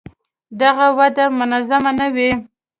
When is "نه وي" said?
1.99-2.31